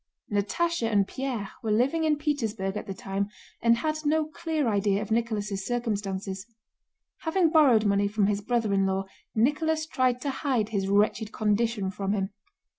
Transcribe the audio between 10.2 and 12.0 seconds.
to hide his wretched condition